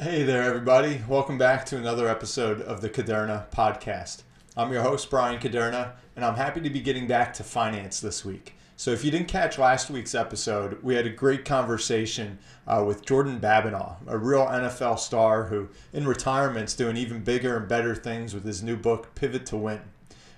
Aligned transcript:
Hey 0.00 0.22
there, 0.22 0.44
everybody. 0.44 1.02
Welcome 1.08 1.38
back 1.38 1.66
to 1.66 1.76
another 1.76 2.06
episode 2.06 2.60
of 2.60 2.82
the 2.82 2.88
Kuderna 2.88 3.50
podcast. 3.50 4.22
I'm 4.56 4.70
your 4.70 4.82
host, 4.82 5.10
Bryan 5.10 5.40
Kuderna, 5.40 5.94
and 6.14 6.24
I'm 6.24 6.36
happy 6.36 6.60
to 6.60 6.70
be 6.70 6.78
getting 6.78 7.08
back 7.08 7.34
to 7.34 7.42
finance 7.42 7.98
this 7.98 8.24
week. 8.24 8.54
So, 8.76 8.92
if 8.92 9.04
you 9.04 9.10
didn't 9.10 9.26
catch 9.26 9.58
last 9.58 9.90
week's 9.90 10.14
episode, 10.14 10.80
we 10.84 10.94
had 10.94 11.04
a 11.04 11.10
great 11.10 11.44
conversation 11.44 12.38
uh, 12.68 12.84
with 12.86 13.04
Jordan 13.04 13.40
Babineaux, 13.40 13.96
a 14.06 14.16
real 14.16 14.46
NFL 14.46 15.00
star 15.00 15.46
who, 15.46 15.68
in 15.92 16.06
retirement, 16.06 16.68
is 16.68 16.76
doing 16.76 16.96
even 16.96 17.24
bigger 17.24 17.56
and 17.56 17.66
better 17.66 17.96
things 17.96 18.34
with 18.34 18.44
his 18.44 18.62
new 18.62 18.76
book, 18.76 19.16
Pivot 19.16 19.46
to 19.46 19.56
Win. 19.56 19.80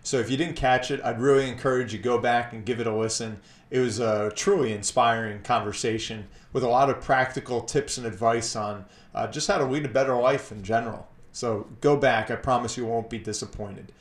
So, 0.03 0.17
if 0.17 0.31
you 0.31 0.39
didn't 0.39 0.57
catch 0.57 0.91
it, 0.91 1.05
I'd 1.05 1.21
really 1.21 1.47
encourage 1.47 1.93
you 1.93 1.99
go 1.99 2.17
back 2.17 2.55
and 2.55 2.65
give 2.65 2.81
it 2.81 2.87
a 2.87 2.97
listen. 2.97 3.39
It 3.71 3.81
was 3.81 4.01
a 4.01 4.33
truly 4.35 4.73
inspiring 4.73 5.43
conversation 5.43 6.29
with 6.55 6.65
a 6.65 6.69
lot 6.69 6.89
of 6.89 7.03
practical 7.03 7.61
tips 7.61 7.99
and 7.99 8.07
advice 8.07 8.57
on 8.57 8.87
uh, 9.15 9.27
just 9.27 9.49
how 9.49 9.59
to 9.59 9.65
lead 9.65 9.85
a 9.85 9.89
better 9.89 10.15
life 10.15 10.53
in 10.53 10.63
general. 10.63 11.09
So, 11.33 11.69
go 11.81 11.97
back. 11.97 12.31
I 12.31 12.37
promise 12.37 12.77
you 12.77 12.87
won't 12.87 13.11
be 13.11 13.19
disappointed. 13.19 13.93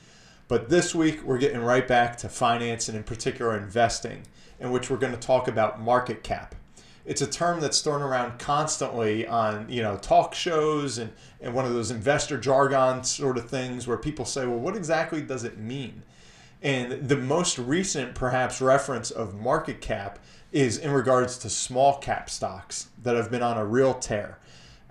But 0.47 0.69
this 0.69 0.95
week, 0.95 1.23
we're 1.23 1.37
getting 1.37 1.61
right 1.61 1.87
back 1.87 2.17
to 2.17 2.29
finance 2.29 2.89
and, 2.89 2.97
in 2.97 3.03
particular, 3.03 3.55
investing, 3.55 4.23
in 4.59 4.71
which 4.71 4.89
we're 4.89 4.97
going 4.97 5.13
to 5.13 5.19
talk 5.19 5.47
about 5.47 5.79
market 5.79 6.23
cap. 6.23 6.55
It's 7.05 7.21
a 7.21 7.27
term 7.27 7.59
that's 7.59 7.81
thrown 7.81 8.01
around 8.01 8.39
constantly 8.39 9.25
on 9.25 9.67
you 9.69 9.81
know 9.81 9.97
talk 9.97 10.35
shows 10.35 10.97
and, 10.97 11.11
and 11.41 11.53
one 11.53 11.65
of 11.65 11.73
those 11.73 11.91
investor 11.91 12.37
jargon 12.37 13.03
sort 13.03 13.37
of 13.37 13.49
things 13.49 13.87
where 13.87 13.97
people 13.97 14.25
say, 14.25 14.45
well, 14.45 14.59
what 14.59 14.75
exactly 14.75 15.21
does 15.21 15.43
it 15.43 15.57
mean? 15.57 16.03
And 16.61 17.07
the 17.07 17.15
most 17.15 17.57
recent, 17.57 18.15
perhaps, 18.15 18.61
reference 18.61 19.11
of 19.11 19.33
market 19.33 19.81
cap 19.81 20.19
is 20.51 20.77
in 20.77 20.91
regards 20.91 21.37
to 21.39 21.49
small 21.49 21.97
cap 21.97 22.29
stocks 22.29 22.89
that 23.01 23.15
have 23.15 23.31
been 23.31 23.43
on 23.43 23.57
a 23.57 23.65
real 23.65 23.93
tear. 23.93 24.39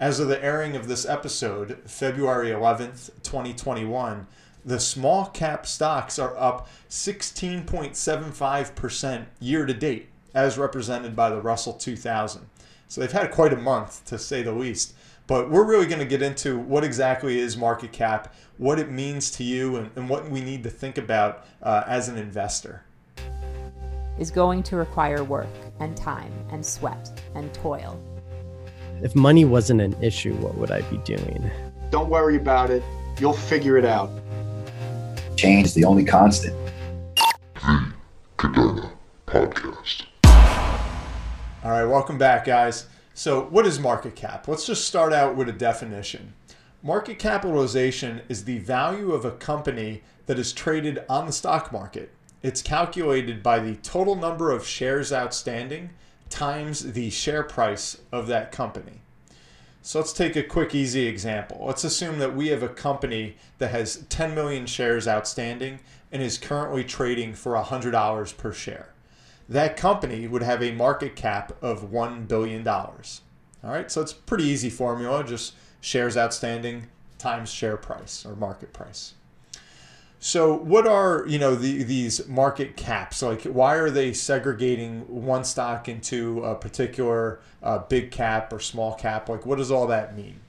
As 0.00 0.20
of 0.20 0.28
the 0.28 0.40
airing 0.44 0.76
of 0.76 0.86
this 0.86 1.04
episode, 1.04 1.78
February 1.84 2.50
11th, 2.50 3.10
2021, 3.24 4.28
the 4.64 4.78
small 4.78 5.26
cap 5.26 5.66
stocks 5.66 6.20
are 6.20 6.38
up 6.38 6.68
16.75% 6.88 9.26
year 9.40 9.66
to 9.66 9.74
date, 9.74 10.10
as 10.32 10.56
represented 10.56 11.16
by 11.16 11.30
the 11.30 11.40
Russell 11.40 11.72
2000. 11.72 12.48
So 12.86 13.00
they've 13.00 13.10
had 13.10 13.32
quite 13.32 13.52
a 13.52 13.56
month, 13.56 14.04
to 14.04 14.18
say 14.18 14.42
the 14.42 14.52
least. 14.52 14.94
But 15.26 15.50
we're 15.50 15.64
really 15.64 15.86
going 15.86 15.98
to 15.98 16.04
get 16.04 16.22
into 16.22 16.56
what 16.56 16.84
exactly 16.84 17.40
is 17.40 17.56
market 17.56 17.90
cap, 17.90 18.32
what 18.56 18.78
it 18.78 18.92
means 18.92 19.32
to 19.32 19.42
you, 19.42 19.78
and, 19.78 19.90
and 19.96 20.08
what 20.08 20.30
we 20.30 20.40
need 20.40 20.62
to 20.62 20.70
think 20.70 20.96
about 20.96 21.44
uh, 21.60 21.82
as 21.88 22.08
an 22.08 22.16
investor. 22.16 22.84
Is 24.16 24.30
going 24.30 24.62
to 24.62 24.76
require 24.76 25.24
work 25.24 25.48
and 25.80 25.96
time 25.96 26.32
and 26.52 26.64
sweat 26.64 27.20
and 27.34 27.52
toil. 27.52 28.00
If 29.02 29.14
money 29.14 29.44
wasn't 29.44 29.80
an 29.80 29.96
issue, 30.02 30.34
what 30.34 30.56
would 30.56 30.70
I 30.70 30.82
be 30.82 30.98
doing? 30.98 31.50
Don't 31.90 32.08
worry 32.08 32.36
about 32.36 32.70
it. 32.70 32.82
You'll 33.18 33.32
figure 33.32 33.76
it 33.76 33.84
out 33.84 34.10
change 35.38 35.66
is 35.66 35.74
the 35.74 35.84
only 35.84 36.04
constant. 36.04 36.52
The 37.54 37.92
Kuderna 38.38 38.90
Podcast. 39.24 40.06
All 41.62 41.70
right, 41.70 41.84
welcome 41.84 42.18
back, 42.18 42.44
guys. 42.44 42.88
So, 43.14 43.42
what 43.44 43.64
is 43.64 43.78
market 43.78 44.16
cap? 44.16 44.48
Let's 44.48 44.66
just 44.66 44.84
start 44.84 45.12
out 45.12 45.36
with 45.36 45.48
a 45.48 45.52
definition. 45.52 46.34
Market 46.82 47.20
capitalization 47.20 48.22
is 48.28 48.44
the 48.44 48.58
value 48.58 49.12
of 49.12 49.24
a 49.24 49.30
company 49.30 50.02
that 50.26 50.40
is 50.40 50.52
traded 50.52 51.04
on 51.08 51.26
the 51.26 51.32
stock 51.32 51.70
market. 51.70 52.12
It's 52.42 52.60
calculated 52.60 53.40
by 53.40 53.60
the 53.60 53.76
total 53.76 54.16
number 54.16 54.50
of 54.50 54.66
shares 54.66 55.12
outstanding 55.12 55.90
times 56.30 56.92
the 56.92 57.10
share 57.10 57.42
price 57.42 57.98
of 58.12 58.26
that 58.26 58.52
company. 58.52 59.00
So 59.82 60.00
let's 60.00 60.12
take 60.12 60.36
a 60.36 60.42
quick, 60.42 60.74
easy 60.74 61.06
example. 61.06 61.64
Let's 61.64 61.84
assume 61.84 62.18
that 62.18 62.36
we 62.36 62.48
have 62.48 62.62
a 62.62 62.68
company 62.68 63.36
that 63.58 63.70
has 63.70 64.04
10 64.08 64.34
million 64.34 64.66
shares 64.66 65.08
outstanding 65.08 65.80
and 66.12 66.22
is 66.22 66.36
currently 66.36 66.84
trading 66.84 67.34
for 67.34 67.52
$100 67.54 68.36
per 68.36 68.52
share. 68.52 68.90
That 69.48 69.76
company 69.76 70.26
would 70.26 70.42
have 70.42 70.62
a 70.62 70.72
market 70.72 71.16
cap 71.16 71.56
of 71.62 71.90
$1 71.90 72.28
billion. 72.28 72.68
All 72.68 72.94
right, 73.62 73.90
so 73.90 74.02
it's 74.02 74.12
pretty 74.12 74.44
easy 74.44 74.68
formula, 74.68 75.24
just 75.24 75.54
shares 75.80 76.16
outstanding 76.16 76.88
times 77.16 77.50
share 77.50 77.76
price 77.76 78.26
or 78.26 78.36
market 78.36 78.72
price. 78.72 79.14
So, 80.20 80.52
what 80.52 80.86
are 80.86 81.24
you 81.28 81.38
know 81.38 81.54
the, 81.54 81.84
these 81.84 82.26
market 82.26 82.76
caps? 82.76 83.22
Like, 83.22 83.42
why 83.44 83.76
are 83.76 83.90
they 83.90 84.12
segregating 84.12 85.02
one 85.06 85.44
stock 85.44 85.88
into 85.88 86.42
a 86.44 86.56
particular 86.56 87.40
uh, 87.62 87.78
big 87.78 88.10
cap 88.10 88.52
or 88.52 88.58
small 88.58 88.94
cap? 88.94 89.28
Like, 89.28 89.46
what 89.46 89.58
does 89.58 89.70
all 89.70 89.86
that 89.86 90.16
mean? 90.16 90.40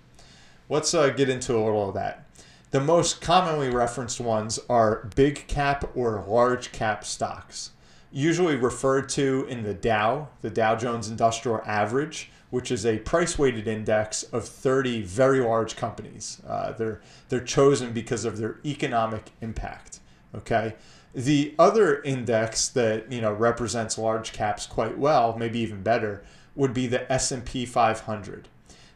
Let's 0.69 0.93
uh, 0.93 1.09
get 1.09 1.29
into 1.29 1.55
a 1.55 1.61
little 1.63 1.89
of 1.89 1.95
that. 1.95 2.25
The 2.71 2.79
most 2.79 3.21
commonly 3.21 3.69
referenced 3.69 4.19
ones 4.19 4.59
are 4.69 5.09
big 5.15 5.47
cap 5.47 5.91
or 5.95 6.23
large 6.27 6.71
cap 6.71 7.03
stocks, 7.03 7.71
usually 8.11 8.55
referred 8.55 9.09
to 9.09 9.45
in 9.49 9.63
the 9.63 9.73
Dow, 9.73 10.29
the 10.41 10.49
Dow 10.49 10.75
Jones 10.75 11.09
Industrial 11.09 11.61
Average, 11.65 12.31
which 12.49 12.71
is 12.71 12.85
a 12.85 12.97
price 12.99 13.37
weighted 13.37 13.67
index 13.67 14.23
of 14.23 14.47
30 14.47 15.03
very 15.03 15.39
large 15.39 15.75
companies. 15.75 16.41
Uh, 16.47 16.71
they're, 16.71 17.01
they're 17.29 17.39
chosen 17.39 17.93
because 17.93 18.25
of 18.25 18.37
their 18.37 18.57
economic 18.65 19.31
impact. 19.41 19.99
Okay. 20.35 20.75
The 21.13 21.55
other 21.57 22.01
index 22.03 22.67
that 22.69 23.11
you 23.11 23.21
know 23.21 23.33
represents 23.33 23.97
large 23.97 24.31
caps 24.31 24.67
quite 24.67 24.97
well, 24.97 25.35
maybe 25.37 25.59
even 25.59 25.81
better, 25.81 26.23
would 26.55 26.73
be 26.73 26.87
the 26.87 27.11
S&P 27.11 27.65
500 27.65 28.47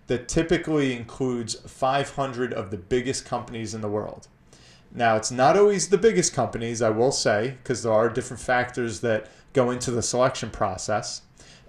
that 0.08 0.28
typically 0.28 0.96
includes 0.96 1.56
500 1.56 2.54
of 2.54 2.72
the 2.72 2.78
biggest 2.78 3.26
companies 3.26 3.74
in 3.74 3.82
the 3.82 3.90
world. 3.90 4.28
Now, 4.94 5.16
it's 5.16 5.32
not 5.32 5.58
always 5.58 5.90
the 5.90 5.98
biggest 5.98 6.34
companies, 6.34 6.82
I 6.82 6.92
will 6.92 7.12
say, 7.12 7.58
because 7.64 7.84
there 7.84 7.92
are 7.94 8.10
different 8.10 8.42
factors 8.42 9.00
that 9.02 9.28
go 9.52 9.72
into 9.72 9.92
the 9.92 10.02
selection 10.02 10.50
process 10.50 11.24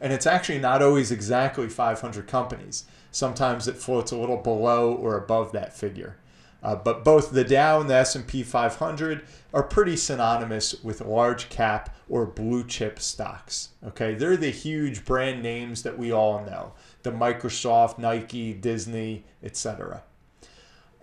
and 0.04 0.12
it's 0.12 0.26
actually 0.26 0.58
not 0.58 0.82
always 0.82 1.10
exactly 1.10 1.68
500 1.68 2.26
companies. 2.26 2.84
Sometimes 3.10 3.66
it 3.66 3.78
floats 3.78 4.12
a 4.12 4.16
little 4.18 4.36
below 4.36 4.92
or 4.92 5.16
above 5.16 5.52
that 5.52 5.74
figure. 5.74 6.18
Uh, 6.62 6.74
but 6.74 7.04
both 7.04 7.30
the 7.30 7.44
Dow 7.44 7.80
and 7.80 7.88
the 7.88 7.94
S&P 7.94 8.42
500 8.42 9.24
are 9.52 9.62
pretty 9.62 9.96
synonymous 9.96 10.82
with 10.82 11.00
large 11.00 11.48
cap 11.48 11.94
or 12.08 12.26
blue 12.26 12.64
chip 12.64 12.98
stocks. 12.98 13.70
Okay, 13.82 14.14
they're 14.14 14.36
the 14.36 14.50
huge 14.50 15.06
brand 15.06 15.42
names 15.42 15.82
that 15.82 15.98
we 15.98 16.10
all 16.12 16.44
know: 16.44 16.72
the 17.02 17.12
Microsoft, 17.12 17.98
Nike, 17.98 18.52
Disney, 18.54 19.24
etc. 19.42 20.02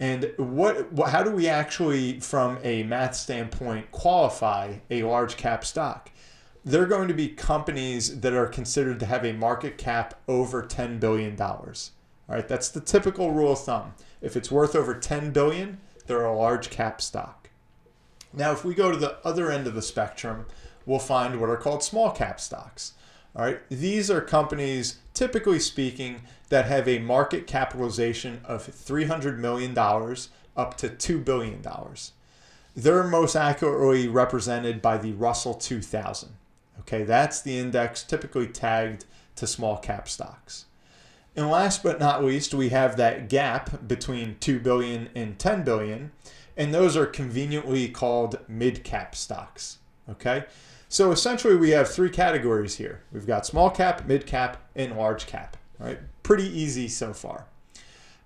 And 0.02 0.34
what, 0.38 0.90
how 1.08 1.24
do 1.24 1.32
we 1.32 1.48
actually, 1.48 2.20
from 2.20 2.58
a 2.64 2.84
math 2.84 3.16
standpoint, 3.16 3.92
qualify 3.92 4.80
a 4.90 5.04
large 5.04 5.38
cap 5.38 5.64
stock? 5.64 6.12
they're 6.64 6.86
going 6.86 7.08
to 7.08 7.14
be 7.14 7.28
companies 7.28 8.20
that 8.22 8.34
are 8.34 8.48
considered 8.48 9.00
to 9.00 9.06
have 9.06 9.26
a 9.26 9.34
market 9.34 9.78
cap 9.78 10.20
over 10.28 10.64
$10 10.64 11.00
billion. 11.00 11.40
All 11.42 11.74
right, 12.28 12.48
that's 12.48 12.70
the 12.70 12.82
typical 12.82 13.32
rule 13.32 13.54
of 13.54 13.60
thumb. 13.60 13.94
If 14.22 14.36
it's 14.36 14.52
worth 14.52 14.76
over 14.76 14.94
10 14.94 15.32
billion, 15.32 15.80
they're 16.06 16.26
a 16.26 16.38
large 16.38 16.70
cap 16.70 17.02
stock. 17.02 17.50
Now, 18.34 18.52
if 18.52 18.64
we 18.64 18.74
go 18.74 18.92
to 18.92 18.98
the 18.98 19.18
other 19.26 19.52
end 19.52 19.68
of 19.68 19.74
the 19.74 19.82
spectrum, 19.82 20.46
we'll 20.86 21.00
find 21.00 21.40
what 21.42 21.50
are 21.50 21.58
called 21.58 21.84
small 21.84 22.12
cap 22.12 22.40
stocks. 22.40 22.94
All 23.36 23.46
right, 23.46 23.60
these 23.70 24.12
are 24.12 24.20
companies, 24.20 24.98
typically 25.14 25.60
speaking, 25.60 26.24
that 26.50 26.66
have 26.66 26.88
a 26.88 27.00
market 27.00 27.48
capitalization 27.48 28.42
of 28.44 28.68
$300 28.68 29.38
million 29.38 29.78
up 29.78 30.78
to 30.78 30.90
$2 30.90 31.24
billion. 31.24 31.64
They're 32.76 33.04
most 33.04 33.36
accurately 33.36 34.10
represented 34.10 34.82
by 34.82 34.98
the 34.98 35.14
Russell 35.14 35.54
2000. 35.54 36.30
Okay, 36.82 37.04
that's 37.04 37.42
the 37.42 37.58
index 37.58 38.04
typically 38.04 38.48
tagged 38.48 39.06
to 39.36 39.48
small 39.48 39.78
cap 39.78 40.10
stocks. 40.10 40.66
And 41.36 41.50
last 41.50 41.84
but 41.84 42.00
not 42.00 42.24
least, 42.24 42.54
we 42.54 42.70
have 42.70 42.98
that 42.98 43.30
gap 43.30 43.88
between 43.88 44.36
2 44.42 44.60
billion 44.60 45.10
and 45.16 45.40
10 45.40 45.64
billion, 45.64 46.12
and 46.58 46.74
those 46.74 46.98
are 46.98 47.06
conveniently 47.06 47.88
called 47.88 48.40
mid 48.50 48.84
cap 48.84 49.16
stocks. 49.16 49.78
Okay? 50.10 50.44
So 50.92 51.14
essentially 51.14 51.56
we 51.56 51.70
have 51.70 51.88
three 51.88 52.10
categories 52.10 52.76
here. 52.76 53.02
We've 53.14 53.26
got 53.26 53.46
small 53.46 53.70
cap, 53.70 54.06
mid 54.08 54.28
cap, 54.28 54.58
and 54.76 54.98
large 54.98 55.26
cap. 55.26 55.56
Right? 55.80 55.98
Pretty 56.22 56.44
easy 56.44 56.90
so 56.90 57.14
far. 57.14 57.46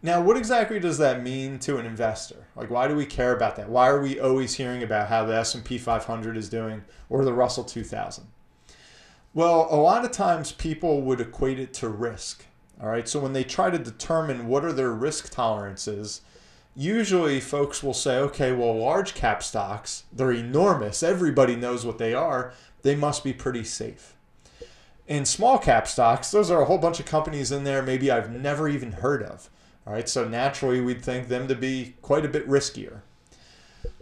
Now, 0.02 0.20
what 0.20 0.36
exactly 0.36 0.80
does 0.80 0.98
that 0.98 1.22
mean 1.22 1.60
to 1.60 1.78
an 1.78 1.86
investor? 1.86 2.48
Like, 2.56 2.72
why 2.72 2.88
do 2.88 2.96
we 2.96 3.06
care 3.06 3.36
about 3.36 3.56
that? 3.58 3.70
Why 3.70 3.88
are 3.90 4.02
we 4.02 4.20
always 4.20 4.56
hearing 4.56 4.82
about 4.82 5.10
how 5.10 5.26
the 5.26 5.36
S&P 5.36 5.78
500 5.78 6.36
is 6.36 6.50
doing 6.50 6.84
or 7.08 7.24
the 7.24 7.34
Russell 7.34 7.64
2000? 7.64 8.26
Well, 9.36 9.68
a 9.70 9.78
lot 9.78 10.04
of 10.04 10.10
times 10.12 10.52
people 10.52 11.04
would 11.04 11.22
equate 11.22 11.60
it 11.60 11.72
to 11.76 11.88
risk. 11.88 12.46
All 12.82 12.90
right. 12.90 13.08
So 13.08 13.20
when 13.20 13.34
they 13.34 13.44
try 13.44 13.70
to 13.70 13.78
determine 13.78 14.48
what 14.48 14.66
are 14.66 14.74
their 14.74 14.92
risk 14.92 15.32
tolerances, 15.32 16.22
usually 16.76 17.40
folks 17.40 17.82
will 17.82 17.94
say, 17.94 18.18
okay, 18.18 18.52
well, 18.52 18.78
large 18.78 19.14
cap 19.14 19.42
stocks, 19.42 20.04
they're 20.12 20.32
enormous. 20.32 21.02
Everybody 21.02 21.56
knows 21.56 21.86
what 21.86 21.98
they 21.98 22.14
are. 22.14 22.54
They 22.82 22.96
must 22.96 23.24
be 23.24 23.34
pretty 23.34 23.64
safe. 23.64 24.16
In 25.08 25.26
small 25.26 25.58
cap 25.58 25.88
stocks, 25.88 26.32
those 26.32 26.50
are 26.50 26.62
a 26.62 26.66
whole 26.66 26.78
bunch 26.78 27.00
of 27.00 27.06
companies 27.06 27.52
in 27.52 27.64
there 27.64 27.82
maybe 27.82 28.10
I've 28.10 28.32
never 28.32 28.68
even 28.68 28.94
heard 28.94 29.24
of. 29.24 29.50
All 29.86 29.94
right, 29.94 30.10
so 30.10 30.28
naturally 30.28 30.82
we'd 30.82 31.04
think 31.04 31.28
them 31.28 31.48
to 31.48 31.56
be 31.56 31.94
quite 32.02 32.26
a 32.26 32.30
bit 32.30 32.48
riskier. 32.48 33.02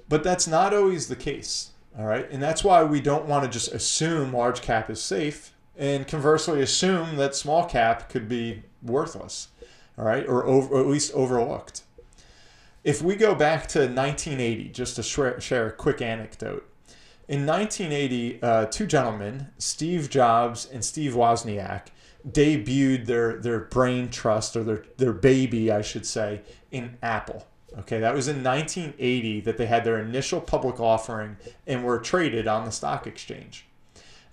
But 0.08 0.24
that's 0.24 0.48
not 0.48 0.74
always 0.74 1.08
the 1.08 1.16
case. 1.16 1.72
All 1.98 2.06
right, 2.06 2.30
and 2.32 2.42
that's 2.42 2.64
why 2.64 2.84
we 2.84 3.02
don't 3.02 3.28
want 3.28 3.44
to 3.44 3.50
just 3.50 3.72
assume 3.74 4.34
large 4.34 4.62
cap 4.62 4.90
is 4.90 5.02
safe 5.02 5.54
and 5.78 6.08
conversely 6.08 6.62
assume 6.62 7.18
that 7.18 7.36
small 7.36 7.66
cap 7.66 8.10
could 8.10 8.30
be 8.30 8.64
worthless. 8.82 9.50
All 9.98 10.06
right, 10.06 10.26
or, 10.28 10.46
over, 10.46 10.76
or 10.76 10.80
at 10.80 10.88
least 10.88 11.14
overlooked. 11.14 11.83
If 12.84 13.02
we 13.02 13.16
go 13.16 13.34
back 13.34 13.68
to 13.70 13.80
1980, 13.80 14.70
just 14.70 14.98
to 14.98 15.04
share, 15.04 15.68
a 15.68 15.72
quick 15.72 16.02
anecdote. 16.02 16.70
In 17.30 17.46
1980, 17.46 18.44
uh, 18.44 18.66
two 18.66 18.86
gentlemen, 18.86 19.48
Steve 19.58 20.10
Jobs 20.10 20.68
and 20.70 20.84
Steve 20.84 21.14
Wozniak, 21.14 21.88
debuted 22.28 23.06
their, 23.06 23.38
their 23.38 23.60
brain 23.60 24.10
trust 24.10 24.58
or 24.58 24.64
their, 24.64 24.84
their 24.98 25.14
baby, 25.14 25.72
I 25.72 25.82
should 25.82 26.06
say, 26.06 26.42
in 26.72 26.98
Apple. 27.02 27.48
Okay, 27.80 28.00
that 28.02 28.14
was 28.14 28.28
in 28.28 28.44
1980 28.44 29.42
that 29.42 29.58
they 29.58 29.66
had 29.66 29.86
their 29.86 30.00
initial 30.00 30.42
public 30.42 30.80
offering 30.80 31.38
and 31.66 31.84
were 31.84 32.00
traded 32.00 32.48
on 32.48 32.66
the 32.66 32.72
stock 32.72 33.08
exchange. 33.08 33.66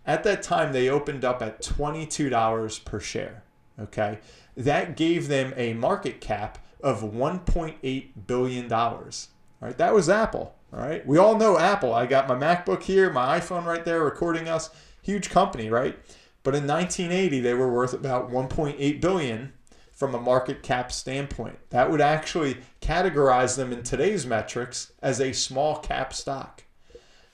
At 0.05 0.25
that 0.25 0.43
time, 0.43 0.73
they 0.73 0.88
opened 0.88 1.25
up 1.25 1.41
at 1.41 1.62
$22 1.62 2.85
per 2.85 3.00
share. 3.00 3.44
Okay, 3.79 4.19
that 4.56 4.97
gave 4.97 5.29
them 5.29 5.55
a 5.56 5.73
market 5.73 6.20
cap 6.20 6.58
of 6.82 7.03
1.8 7.03 8.11
billion 8.27 8.69
dollars. 8.69 9.29
All 9.61 9.69
right, 9.69 9.79
that 9.79 9.94
was 9.94 10.09
Apple. 10.09 10.55
All 10.73 10.81
right, 10.81 11.06
we 11.06 11.19
all 11.19 11.37
know 11.37 11.59
Apple. 11.59 11.93
I 11.93 12.06
got 12.06 12.29
my 12.29 12.35
MacBook 12.35 12.82
here, 12.82 13.12
my 13.12 13.41
iPhone 13.41 13.65
right 13.65 13.85
there, 13.85 14.05
recording 14.05 14.49
us. 14.49 14.71
Huge 15.03 15.31
company, 15.31 15.69
right? 15.69 15.99
But 16.43 16.55
in 16.55 16.67
1980, 16.67 17.41
they 17.41 17.55
were 17.55 17.73
worth 17.73 17.93
about 17.93 18.31
1.8 18.31 19.00
billion 19.00 19.53
from 19.93 20.15
a 20.15 20.21
market 20.21 20.62
cap 20.62 20.91
standpoint. 20.91 21.59
That 21.71 21.91
would 21.91 22.00
actually 22.00 22.59
categorize 22.81 23.56
them 23.56 23.73
in 23.73 23.83
today's 23.83 24.25
metrics 24.25 24.93
as 25.03 25.21
a 25.21 25.33
small 25.33 25.76
cap 25.76 26.15
stock. 26.15 26.65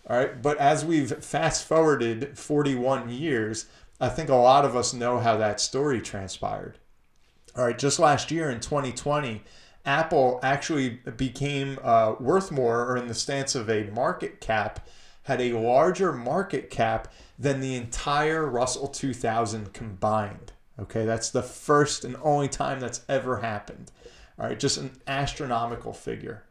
All 0.08 0.16
right, 0.16 0.40
but 0.40 0.58
as 0.58 0.84
we've 0.84 1.12
fast 1.25 1.64
forwarded 1.64 2.38
41 2.38 3.10
years, 3.10 3.66
I 4.00 4.08
think 4.08 4.28
a 4.28 4.34
lot 4.34 4.64
of 4.64 4.75
us 4.75 4.92
know 4.92 5.19
how 5.19 5.37
that 5.37 5.60
story 5.60 6.00
transpired. 6.00 6.78
All 7.56 7.64
right, 7.64 7.79
just 7.79 7.99
last 7.99 8.31
year 8.31 8.50
in 8.50 8.61
2020, 8.61 9.43
Apple 9.87 10.41
actually 10.43 11.00
became 11.17 11.79
uh, 11.82 12.14
worth 12.20 12.53
more, 12.53 12.85
or 12.85 12.97
in 12.99 13.06
the 13.06 13.14
stance 13.14 13.55
of 13.55 13.70
a 13.70 13.85
market 13.85 14.41
cap, 14.41 14.87
had 15.23 15.41
a 15.41 15.55
larger 15.58 16.12
market 16.12 16.69
cap 16.69 17.12
than 17.38 17.61
the 17.61 17.75
entire 17.75 18.44
Russell 18.44 18.88
2000 18.88 19.73
combined. 19.73 20.53
Okay, 20.79 21.06
that's 21.06 21.31
the 21.31 21.43
first 21.43 22.05
and 22.05 22.17
only 22.23 22.49
time 22.49 22.79
that's 22.79 23.00
ever 23.08 23.38
happened. 23.38 23.91
All 24.38 24.47
right, 24.47 24.59
just 24.59 24.76
an 24.76 24.91
astronomical 25.06 25.94
figure. 25.94 26.43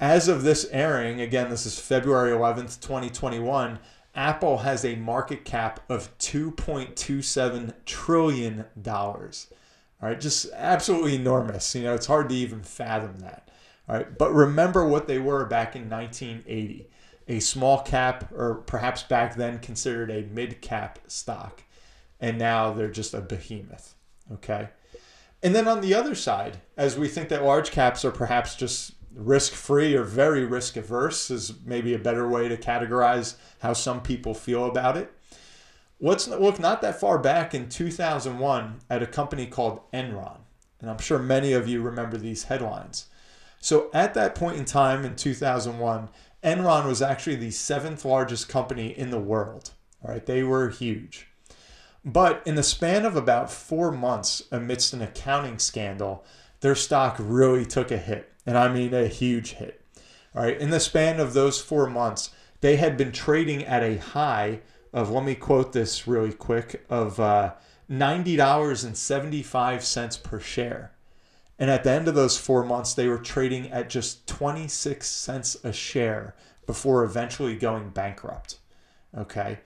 As 0.00 0.26
of 0.26 0.42
this 0.42 0.66
airing, 0.72 1.20
again, 1.20 1.50
this 1.50 1.66
is 1.66 1.78
February 1.78 2.30
11th, 2.30 2.80
2021, 2.80 3.78
Apple 4.14 4.58
has 4.58 4.84
a 4.84 4.96
market 4.96 5.44
cap 5.44 5.80
of 5.88 6.16
$2.27 6.18 7.74
trillion. 7.84 8.64
All 10.04 10.10
right, 10.10 10.20
just 10.20 10.50
absolutely 10.52 11.14
enormous. 11.14 11.74
You 11.74 11.84
know, 11.84 11.94
it's 11.94 12.04
hard 12.04 12.28
to 12.28 12.34
even 12.34 12.62
fathom 12.62 13.20
that. 13.20 13.48
All 13.88 13.96
right, 13.96 14.18
but 14.18 14.34
remember 14.34 14.86
what 14.86 15.08
they 15.08 15.18
were 15.18 15.46
back 15.46 15.74
in 15.74 15.88
1980 15.88 16.90
a 17.26 17.40
small 17.40 17.80
cap, 17.80 18.30
or 18.32 18.56
perhaps 18.66 19.02
back 19.02 19.34
then 19.34 19.60
considered 19.60 20.10
a 20.10 20.28
mid 20.30 20.60
cap 20.60 20.98
stock. 21.06 21.62
And 22.20 22.36
now 22.38 22.74
they're 22.74 22.90
just 22.90 23.14
a 23.14 23.22
behemoth. 23.22 23.94
Okay. 24.30 24.68
And 25.42 25.54
then 25.54 25.66
on 25.66 25.80
the 25.80 25.94
other 25.94 26.14
side, 26.14 26.58
as 26.76 26.98
we 26.98 27.08
think 27.08 27.30
that 27.30 27.42
large 27.42 27.70
caps 27.70 28.04
are 28.04 28.10
perhaps 28.10 28.56
just 28.56 28.92
risk 29.14 29.54
free 29.54 29.94
or 29.94 30.04
very 30.04 30.44
risk 30.44 30.76
averse, 30.76 31.30
is 31.30 31.54
maybe 31.64 31.94
a 31.94 31.98
better 31.98 32.28
way 32.28 32.46
to 32.48 32.58
categorize 32.58 33.36
how 33.60 33.72
some 33.72 34.02
people 34.02 34.34
feel 34.34 34.66
about 34.66 34.98
it. 34.98 35.10
Let's 36.00 36.28
look 36.28 36.58
not 36.58 36.82
that 36.82 37.00
far 37.00 37.18
back 37.18 37.54
in 37.54 37.68
2001 37.68 38.80
at 38.90 39.02
a 39.02 39.06
company 39.06 39.46
called 39.46 39.80
Enron. 39.92 40.38
And 40.80 40.90
I'm 40.90 40.98
sure 40.98 41.18
many 41.18 41.52
of 41.52 41.68
you 41.68 41.80
remember 41.80 42.18
these 42.18 42.44
headlines. 42.44 43.06
So 43.60 43.88
at 43.94 44.12
that 44.14 44.34
point 44.34 44.58
in 44.58 44.66
time 44.66 45.04
in 45.04 45.16
2001, 45.16 46.10
Enron 46.42 46.86
was 46.86 47.00
actually 47.00 47.36
the 47.36 47.50
seventh 47.50 48.04
largest 48.04 48.48
company 48.48 48.88
in 48.88 49.10
the 49.10 49.18
world. 49.18 49.70
All 50.02 50.12
right, 50.12 50.26
they 50.26 50.42
were 50.42 50.68
huge. 50.68 51.28
But 52.04 52.42
in 52.44 52.54
the 52.54 52.62
span 52.62 53.06
of 53.06 53.16
about 53.16 53.50
four 53.50 53.90
months, 53.90 54.42
amidst 54.52 54.92
an 54.92 55.00
accounting 55.00 55.58
scandal, 55.58 56.22
their 56.60 56.74
stock 56.74 57.16
really 57.18 57.64
took 57.64 57.90
a 57.90 57.96
hit. 57.96 58.30
And 58.44 58.58
I 58.58 58.70
mean 58.70 58.92
a 58.92 59.08
huge 59.08 59.52
hit. 59.52 59.80
All 60.34 60.42
right, 60.42 60.60
in 60.60 60.68
the 60.68 60.80
span 60.80 61.18
of 61.18 61.32
those 61.32 61.62
four 61.62 61.88
months, 61.88 62.30
they 62.60 62.76
had 62.76 62.98
been 62.98 63.12
trading 63.12 63.64
at 63.64 63.82
a 63.82 63.96
high 63.96 64.60
of, 64.94 65.10
let 65.10 65.24
me 65.24 65.34
quote 65.34 65.74
this 65.74 66.06
really 66.06 66.32
quick, 66.32 66.86
of 66.88 67.20
uh, 67.20 67.52
$90.75 67.90 70.22
per 70.22 70.40
share. 70.40 70.92
And 71.58 71.70
at 71.70 71.84
the 71.84 71.90
end 71.90 72.08
of 72.08 72.14
those 72.14 72.38
four 72.38 72.64
months, 72.64 72.94
they 72.94 73.08
were 73.08 73.18
trading 73.18 73.70
at 73.70 73.90
just 73.90 74.26
26 74.26 75.06
cents 75.06 75.58
a 75.62 75.70
share 75.72 76.34
before 76.66 77.04
eventually 77.04 77.54
going 77.56 77.90
bankrupt. 77.90 78.56
Okay. 79.16 79.60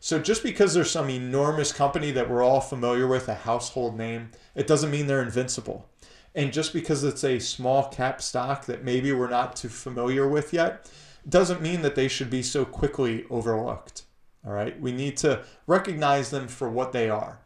So 0.00 0.18
just 0.20 0.44
because 0.44 0.74
there's 0.74 0.90
some 0.90 1.10
enormous 1.10 1.72
company 1.72 2.12
that 2.12 2.30
we're 2.30 2.44
all 2.44 2.60
familiar 2.60 3.08
with, 3.08 3.28
a 3.28 3.34
household 3.34 3.98
name, 3.98 4.30
it 4.54 4.68
doesn't 4.68 4.90
mean 4.90 5.06
they're 5.06 5.22
invincible. 5.22 5.86
And 6.34 6.52
just 6.52 6.72
because 6.72 7.02
it's 7.02 7.24
a 7.24 7.38
small 7.40 7.88
cap 7.88 8.22
stock 8.22 8.66
that 8.66 8.84
maybe 8.84 9.12
we're 9.12 9.28
not 9.28 9.56
too 9.56 9.68
familiar 9.68 10.28
with 10.28 10.52
yet, 10.52 10.88
doesn't 11.28 11.60
mean 11.60 11.82
that 11.82 11.96
they 11.96 12.06
should 12.06 12.30
be 12.30 12.42
so 12.42 12.64
quickly 12.64 13.24
overlooked. 13.28 14.04
All 14.48 14.54
right. 14.54 14.80
We 14.80 14.92
need 14.92 15.18
to 15.18 15.44
recognize 15.66 16.30
them 16.30 16.48
for 16.48 16.70
what 16.70 16.92
they 16.92 17.10
are. 17.10 17.38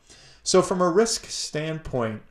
So, 0.44 0.62
from 0.62 0.80
a 0.80 0.88
risk 0.88 1.26
standpoint, 1.26 2.22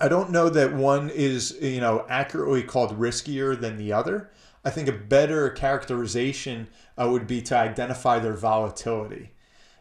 I 0.00 0.08
don't 0.08 0.30
know 0.30 0.48
that 0.48 0.72
one 0.72 1.10
is, 1.10 1.58
you 1.60 1.80
know, 1.80 2.06
accurately 2.08 2.62
called 2.62 2.98
riskier 2.98 3.58
than 3.58 3.76
the 3.76 3.92
other. 3.92 4.30
I 4.64 4.70
think 4.70 4.88
a 4.88 4.92
better 4.92 5.50
characterization 5.50 6.68
uh, 6.96 7.08
would 7.10 7.26
be 7.26 7.42
to 7.42 7.56
identify 7.56 8.18
their 8.18 8.34
volatility. 8.34 9.32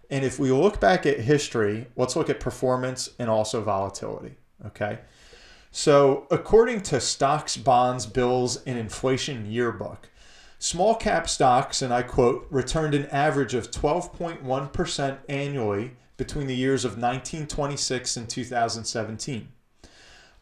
And 0.09 0.25
if 0.25 0.37
we 0.37 0.51
look 0.51 0.79
back 0.81 1.05
at 1.05 1.21
history, 1.21 1.87
let's 1.95 2.15
look 2.15 2.29
at 2.29 2.39
performance 2.39 3.09
and 3.17 3.29
also 3.29 3.61
volatility. 3.61 4.35
Okay. 4.65 4.99
So, 5.71 6.27
according 6.29 6.81
to 6.83 6.99
Stocks, 6.99 7.55
Bonds, 7.55 8.05
Bills, 8.05 8.61
and 8.65 8.77
Inflation 8.77 9.49
Yearbook, 9.49 10.09
small 10.59 10.95
cap 10.95 11.29
stocks, 11.29 11.81
and 11.81 11.93
I 11.93 12.01
quote, 12.01 12.47
returned 12.49 12.93
an 12.93 13.05
average 13.07 13.53
of 13.53 13.71
12.1% 13.71 15.17
annually 15.29 15.91
between 16.17 16.47
the 16.47 16.55
years 16.55 16.85
of 16.85 16.91
1926 16.91 18.17
and 18.17 18.29
2017. 18.29 19.49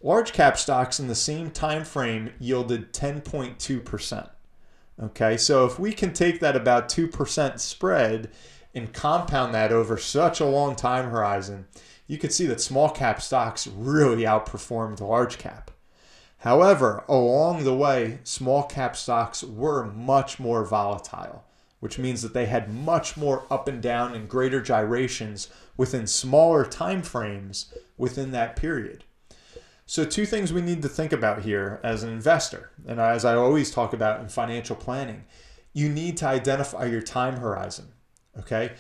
Large 0.01 0.34
cap 0.34 0.58
stocks 0.58 1.00
in 1.00 1.08
the 1.08 1.15
same 1.15 1.50
time 1.50 1.86
frame 1.86 2.34
yielded 2.39 2.93
10.2%. 2.93 4.29
Okay, 5.01 5.38
so 5.38 5.65
if 5.65 5.79
we 5.79 5.91
can 5.91 6.13
take 6.13 6.39
that 6.39 6.55
about 6.55 6.89
2% 6.89 7.60
spread 7.60 8.29
and 8.75 8.93
compound 8.93 9.53
that 9.53 9.72
over 9.72 9.98
such 9.98 10.39
a 10.39 10.46
long 10.46 10.75
time 10.75 11.10
horizon, 11.10 11.65
you 12.05 12.17
can 12.17 12.29
see 12.29 12.46
that 12.48 12.62
small 12.62 12.89
cap 12.89 13.22
stocks 13.22 13.65
really 13.65 14.24
outperformed 14.24 15.00
large 15.00 15.38
cap. 15.38 15.72
However, 16.44 17.06
along 17.08 17.64
the 17.64 17.74
way, 17.74 18.20
small 18.26 18.64
cap 18.64 18.98
stocks 18.98 19.46
were 19.46 19.86
much 19.86 20.42
more 20.42 20.66
volatile, 20.66 21.46
which 21.80 21.98
means 21.98 22.22
that 22.22 22.34
they 22.34 22.48
had 22.48 22.74
much 22.74 23.16
more 23.16 23.48
up 23.50 23.70
and 23.70 23.82
down 23.82 24.14
and 24.14 24.28
greater 24.28 24.62
gyrations 24.62 25.48
within 25.78 26.06
smaller 26.06 26.66
time 26.66 27.02
frames 27.02 27.74
within 27.98 28.32
that 28.32 28.58
period. 28.58 29.06
So, 29.86 30.04
two 30.04 30.26
things 30.26 30.52
we 30.52 30.62
need 30.62 30.82
to 30.82 30.90
think 30.90 31.14
about 31.14 31.44
here 31.44 31.80
as 31.82 32.04
an 32.04 32.10
investor, 32.10 32.72
and 32.86 33.00
as 33.00 33.24
I 33.24 33.36
always 33.36 33.72
talk 33.72 33.94
about 33.94 34.20
in 34.20 34.28
financial 34.28 34.76
planning, 34.76 35.24
you 35.72 35.88
need 35.88 36.18
to 36.18 36.28
identify 36.28 36.84
your 36.86 37.02
time 37.02 37.38
horizon. 37.38 37.94
Okay. 38.38 38.74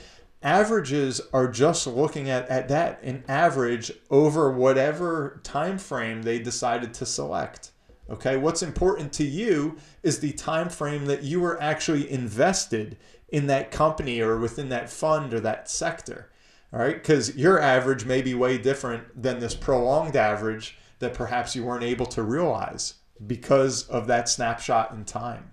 Averages 0.43 1.21
are 1.31 1.47
just 1.47 1.87
looking 1.87 2.29
at, 2.29 2.49
at 2.49 2.67
that, 2.67 3.01
an 3.01 3.23
average 3.29 3.93
over 4.11 4.51
whatever 4.51 5.39
time 5.43 5.77
frame 5.77 6.23
they 6.23 6.37
decided 6.37 6.93
to 6.95 7.05
select. 7.05 7.71
Okay. 8.09 8.35
What's 8.35 8.61
important 8.61 9.13
to 9.13 9.23
you 9.23 9.77
is 10.03 10.19
the 10.19 10.33
time 10.33 10.67
frame 10.67 11.05
that 11.05 11.23
you 11.23 11.39
were 11.39 11.61
actually 11.61 12.11
invested 12.11 12.97
in 13.29 13.47
that 13.47 13.71
company 13.71 14.19
or 14.19 14.37
within 14.37 14.67
that 14.69 14.89
fund 14.89 15.33
or 15.33 15.39
that 15.39 15.69
sector. 15.69 16.29
All 16.73 16.79
right. 16.79 16.95
Because 16.95 17.37
your 17.37 17.61
average 17.61 18.03
may 18.03 18.21
be 18.21 18.33
way 18.33 18.57
different 18.57 19.23
than 19.23 19.39
this 19.39 19.55
prolonged 19.55 20.17
average 20.17 20.77
that 20.99 21.13
perhaps 21.13 21.55
you 21.55 21.63
weren't 21.63 21.85
able 21.85 22.05
to 22.07 22.21
realize 22.21 22.95
because 23.25 23.87
of 23.87 24.07
that 24.07 24.27
snapshot 24.27 24.91
in 24.91 25.05
time. 25.05 25.52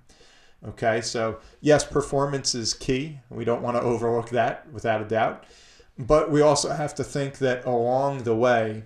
Okay, 0.69 1.01
so 1.01 1.39
yes, 1.61 1.85
performance 1.85 2.55
is 2.55 2.75
key. 2.75 3.21
We 3.31 3.45
don't 3.45 3.63
want 3.63 3.77
to 3.77 3.83
overlook 3.83 4.29
that 4.31 4.71
without 4.73 5.01
a 5.01 5.07
doubt. 5.07 5.45
But 5.99 6.31
we 6.31 6.41
also 6.41 6.71
have 6.71 6.95
to 6.97 7.05
think 7.05 7.39
that 7.39 7.65
along 7.65 8.23
the 8.23 8.35
way, 8.35 8.85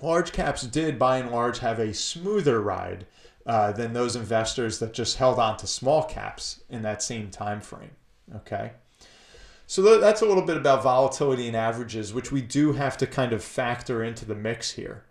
large 0.00 0.32
caps 0.32 0.62
did 0.62 0.98
by 0.98 1.18
and 1.18 1.30
large 1.30 1.58
have 1.60 1.78
a 1.78 1.94
smoother 1.94 2.60
ride 2.60 3.06
uh, 3.46 3.72
than 3.72 3.92
those 3.92 4.16
investors 4.16 4.78
that 4.78 4.92
just 4.92 5.16
held 5.16 5.38
on 5.38 5.56
to 5.58 5.66
small 5.66 6.04
caps 6.04 6.62
in 6.68 6.82
that 6.82 7.02
same 7.02 7.30
time 7.30 7.60
frame. 7.60 7.90
Okay. 8.34 8.72
So 9.66 9.98
that's 9.98 10.20
a 10.20 10.26
little 10.26 10.44
bit 10.44 10.58
about 10.58 10.82
volatility 10.82 11.46
and 11.46 11.56
averages, 11.56 12.12
which 12.12 12.30
we 12.30 12.42
do 12.42 12.74
have 12.74 12.98
to 12.98 13.06
kind 13.06 13.32
of 13.32 13.42
factor 13.42 14.02
into 14.02 14.26
the 14.26 14.34
mix 14.34 14.72
here. 14.72 15.04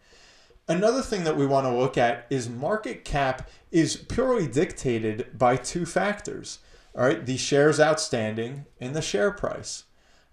Another 0.71 1.01
thing 1.01 1.25
that 1.25 1.35
we 1.35 1.45
want 1.45 1.65
to 1.65 1.75
look 1.75 1.97
at 1.97 2.25
is 2.29 2.47
market 2.47 3.03
cap 3.03 3.49
is 3.71 3.97
purely 3.97 4.47
dictated 4.47 5.37
by 5.37 5.57
two 5.57 5.85
factors. 5.85 6.59
All 6.95 7.03
right, 7.03 7.25
the 7.25 7.35
shares 7.35 7.77
outstanding 7.77 8.65
and 8.79 8.95
the 8.95 9.01
share 9.01 9.31
price. 9.31 9.83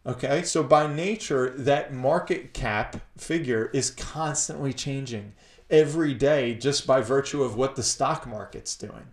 Okay, 0.06 0.44
so 0.44 0.62
by 0.62 0.86
nature, 0.86 1.50
that 1.50 1.92
market 1.92 2.54
cap 2.54 2.98
figure 3.16 3.68
is 3.74 3.90
constantly 3.90 4.72
changing 4.72 5.32
every 5.70 6.14
day 6.14 6.54
just 6.54 6.86
by 6.86 7.00
virtue 7.00 7.42
of 7.42 7.56
what 7.56 7.74
the 7.74 7.82
stock 7.82 8.24
market's 8.24 8.76
doing. 8.76 9.08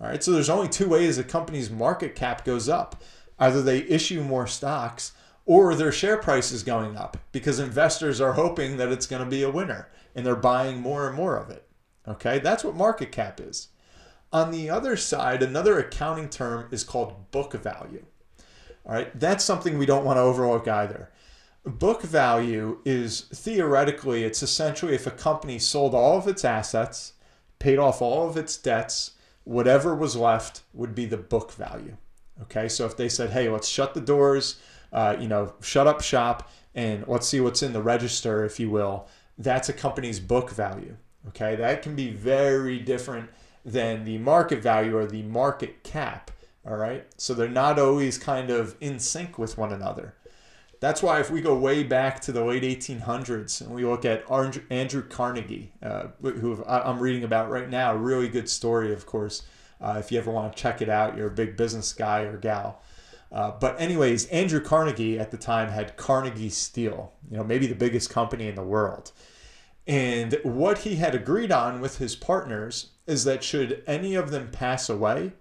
All 0.00 0.08
right, 0.08 0.24
so 0.24 0.32
there's 0.32 0.50
only 0.50 0.68
two 0.68 0.88
ways 0.88 1.18
a 1.18 1.22
company's 1.22 1.70
market 1.70 2.16
cap 2.16 2.44
goes 2.44 2.68
up 2.68 3.00
either 3.38 3.62
they 3.62 3.78
issue 3.78 4.22
more 4.22 4.48
stocks 4.48 5.12
or 5.46 5.74
their 5.74 5.92
share 5.92 6.16
price 6.16 6.50
is 6.50 6.62
going 6.62 6.96
up 6.96 7.16
because 7.30 7.58
investors 7.58 8.20
are 8.20 8.32
hoping 8.32 8.76
that 8.76 8.90
it's 8.90 9.06
going 9.06 9.22
to 9.22 9.30
be 9.30 9.42
a 9.42 9.50
winner 9.50 9.88
and 10.14 10.24
they're 10.24 10.36
buying 10.36 10.80
more 10.80 11.06
and 11.06 11.16
more 11.16 11.36
of 11.36 11.50
it. 11.50 11.66
Okay, 12.06 12.38
that's 12.38 12.64
what 12.64 12.74
market 12.74 13.12
cap 13.12 13.40
is. 13.40 13.68
On 14.32 14.50
the 14.50 14.68
other 14.68 14.96
side, 14.96 15.42
another 15.42 15.78
accounting 15.78 16.28
term 16.28 16.68
is 16.70 16.84
called 16.84 17.30
book 17.30 17.52
value. 17.52 18.04
All 18.86 18.92
right, 18.92 19.18
that's 19.18 19.44
something 19.44 19.78
we 19.78 19.86
don't 19.86 20.04
want 20.04 20.18
to 20.18 20.22
overlook 20.22 20.68
either. 20.68 21.10
Book 21.64 22.02
value 22.02 22.80
is 22.84 23.22
theoretically, 23.32 24.24
it's 24.24 24.42
essentially 24.42 24.94
if 24.94 25.06
a 25.06 25.10
company 25.10 25.58
sold 25.58 25.94
all 25.94 26.18
of 26.18 26.28
its 26.28 26.44
assets, 26.44 27.14
paid 27.58 27.78
off 27.78 28.02
all 28.02 28.28
of 28.28 28.36
its 28.36 28.58
debts, 28.58 29.12
whatever 29.44 29.94
was 29.94 30.16
left 30.16 30.60
would 30.74 30.94
be 30.94 31.06
the 31.06 31.16
book 31.16 31.52
value. 31.52 31.96
Okay, 32.42 32.68
so 32.68 32.84
if 32.84 32.96
they 32.96 33.08
said, 33.08 33.30
hey, 33.30 33.48
let's 33.48 33.68
shut 33.68 33.94
the 33.94 34.00
doors, 34.00 34.60
uh, 34.92 35.16
you 35.18 35.28
know, 35.28 35.54
shut 35.62 35.86
up 35.86 36.02
shop, 36.02 36.50
and 36.74 37.06
let's 37.06 37.28
see 37.28 37.40
what's 37.40 37.62
in 37.62 37.72
the 37.72 37.80
register, 37.80 38.44
if 38.44 38.58
you 38.60 38.68
will, 38.68 39.08
that's 39.38 39.68
a 39.68 39.72
company's 39.72 40.20
book 40.20 40.50
value. 40.50 40.96
Okay, 41.28 41.56
that 41.56 41.82
can 41.82 41.94
be 41.96 42.10
very 42.10 42.78
different 42.78 43.30
than 43.64 44.04
the 44.04 44.18
market 44.18 44.62
value 44.62 44.96
or 44.96 45.06
the 45.06 45.22
market 45.22 45.82
cap. 45.82 46.30
All 46.66 46.76
right, 46.76 47.06
so 47.16 47.34
they're 47.34 47.48
not 47.48 47.78
always 47.78 48.16
kind 48.18 48.50
of 48.50 48.76
in 48.80 48.98
sync 48.98 49.38
with 49.38 49.58
one 49.58 49.72
another. 49.72 50.14
That's 50.80 51.02
why 51.02 51.20
if 51.20 51.30
we 51.30 51.40
go 51.40 51.56
way 51.56 51.82
back 51.82 52.20
to 52.22 52.32
the 52.32 52.44
late 52.44 52.62
1800s 52.62 53.60
and 53.60 53.70
we 53.70 53.84
look 53.84 54.04
at 54.04 54.30
Andrew 54.70 55.02
Carnegie, 55.02 55.72
uh, 55.82 56.08
who 56.20 56.62
I'm 56.66 56.98
reading 56.98 57.24
about 57.24 57.50
right 57.50 57.68
now, 57.68 57.92
a 57.92 57.96
really 57.96 58.28
good 58.28 58.48
story, 58.48 58.92
of 58.92 59.06
course. 59.06 59.44
Uh, 59.80 59.96
if 59.98 60.12
you 60.12 60.18
ever 60.18 60.30
want 60.30 60.54
to 60.54 60.62
check 60.62 60.82
it 60.82 60.88
out, 60.88 61.16
you're 61.16 61.28
a 61.28 61.30
big 61.30 61.56
business 61.56 61.92
guy 61.92 62.20
or 62.20 62.36
gal. 62.36 62.82
Uh, 63.34 63.50
but 63.50 63.78
anyways, 63.80 64.26
Andrew 64.26 64.60
Carnegie 64.60 65.18
at 65.18 65.32
the 65.32 65.36
time 65.36 65.68
had 65.68 65.96
Carnegie 65.96 66.48
Steel, 66.48 67.12
you 67.28 67.36
know, 67.36 67.42
maybe 67.42 67.66
the 67.66 67.74
biggest 67.74 68.08
company 68.08 68.46
in 68.46 68.54
the 68.54 68.62
world. 68.62 69.10
And 69.88 70.38
what 70.44 70.78
he 70.78 70.96
had 70.96 71.16
agreed 71.16 71.50
on 71.50 71.80
with 71.80 71.98
his 71.98 72.14
partners 72.14 72.90
is 73.08 73.24
that 73.24 73.42
should 73.42 73.82
any 73.88 74.14
of 74.14 74.30
them 74.30 74.50
pass 74.52 74.88
away 74.88 75.32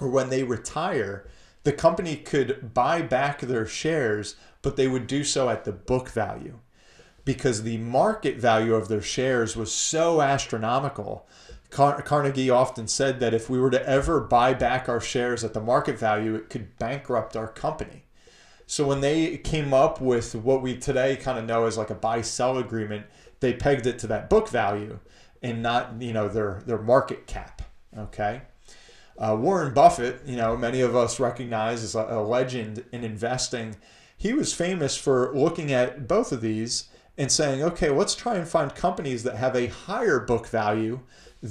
or 0.00 0.08
when 0.08 0.30
they 0.30 0.42
retire, 0.44 1.28
the 1.62 1.72
company 1.72 2.16
could 2.16 2.72
buy 2.72 3.02
back 3.02 3.40
their 3.40 3.66
shares, 3.66 4.36
but 4.62 4.76
they 4.76 4.88
would 4.88 5.06
do 5.06 5.22
so 5.22 5.50
at 5.50 5.64
the 5.64 5.72
book 5.72 6.08
value 6.08 6.58
because 7.24 7.62
the 7.62 7.78
market 7.78 8.38
value 8.38 8.74
of 8.74 8.88
their 8.88 9.02
shares 9.02 9.56
was 9.56 9.72
so 9.72 10.22
astronomical. 10.22 11.26
Car- 11.70 12.00
Carnegie 12.02 12.50
often 12.50 12.88
said 12.88 13.20
that 13.20 13.34
if 13.34 13.50
we 13.50 13.58
were 13.58 13.70
to 13.70 13.88
ever 13.88 14.20
buy 14.20 14.54
back 14.54 14.88
our 14.88 15.00
shares 15.00 15.44
at 15.44 15.54
the 15.54 15.60
market 15.60 15.98
value, 15.98 16.34
it 16.34 16.48
could 16.50 16.78
bankrupt 16.78 17.36
our 17.36 17.48
company. 17.48 18.04
So 18.66 18.86
when 18.86 19.00
they 19.00 19.36
came 19.38 19.72
up 19.72 20.00
with 20.00 20.34
what 20.34 20.62
we 20.62 20.76
today 20.76 21.16
kind 21.16 21.38
of 21.38 21.44
know 21.44 21.66
as 21.66 21.78
like 21.78 21.90
a 21.90 21.94
buy 21.94 22.22
sell 22.22 22.58
agreement, 22.58 23.06
they 23.40 23.52
pegged 23.52 23.86
it 23.86 23.98
to 24.00 24.06
that 24.08 24.28
book 24.28 24.48
value 24.48 24.98
and 25.42 25.62
not 25.62 26.00
you 26.00 26.12
know 26.12 26.28
their 26.28 26.62
their 26.66 26.80
market 26.80 27.26
cap. 27.26 27.62
Okay. 27.96 28.42
Uh, 29.18 29.36
Warren 29.38 29.72
Buffett, 29.72 30.20
you 30.26 30.36
know, 30.36 30.56
many 30.56 30.82
of 30.82 30.94
us 30.94 31.18
recognize 31.18 31.82
as 31.82 31.94
a, 31.94 32.06
a 32.10 32.20
legend 32.20 32.84
in 32.92 33.02
investing. 33.02 33.76
He 34.14 34.34
was 34.34 34.52
famous 34.52 34.96
for 34.96 35.32
looking 35.34 35.72
at 35.72 36.06
both 36.06 36.32
of 36.32 36.42
these 36.42 36.88
and 37.16 37.32
saying, 37.32 37.62
okay, 37.62 37.88
let's 37.88 38.14
try 38.14 38.34
and 38.34 38.46
find 38.46 38.74
companies 38.74 39.22
that 39.22 39.36
have 39.36 39.56
a 39.56 39.68
higher 39.68 40.20
book 40.20 40.48
value 40.48 41.00